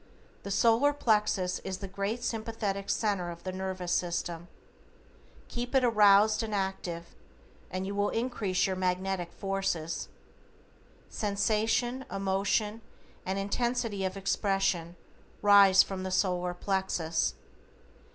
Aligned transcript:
The 0.41 0.49
solar 0.49 0.93
plexus 0.93 1.59
is 1.59 1.77
the 1.77 1.87
great 1.87 2.23
sympathetic 2.23 2.89
centre 2.89 3.29
of 3.29 3.43
the 3.43 3.51
nervous 3.51 3.91
system. 3.91 4.47
Keep 5.47 5.75
it 5.75 5.83
aroused 5.83 6.41
and 6.41 6.55
active, 6.55 7.13
and 7.69 7.85
you 7.85 7.93
will 7.93 8.09
increase 8.09 8.65
your 8.65 8.75
magnetic 8.75 9.31
forces. 9.31 10.09
Sensation, 11.07 12.03
emotion 12.11 12.81
and 13.27 13.37
intensity 13.37 14.03
of 14.03 14.17
expression 14.17 14.95
rise 15.43 15.83
from 15.83 16.01
the 16.01 16.09
solar 16.09 16.55
plexus. 16.55 17.35